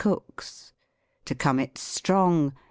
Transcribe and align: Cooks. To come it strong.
Cooks. 0.01 0.73
To 1.25 1.35
come 1.35 1.59
it 1.59 1.77
strong. 1.77 2.53